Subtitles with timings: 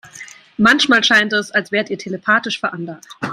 [0.57, 3.05] Manchmal scheint es, als wärt ihr telepathisch veranlagt.